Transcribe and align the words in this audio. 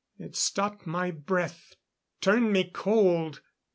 It 0.17 0.35
stopped 0.35 0.87
my 0.87 1.11
breath, 1.11 1.75
turned 2.21 2.51
me 2.51 2.63
cold. 2.63 3.41